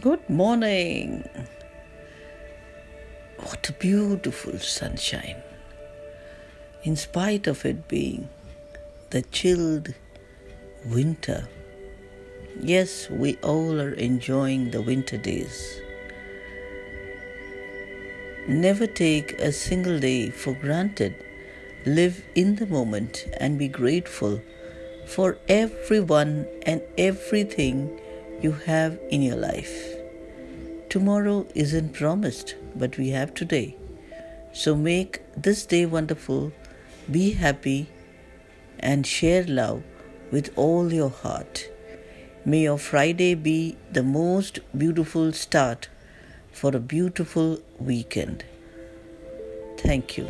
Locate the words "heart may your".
41.10-42.78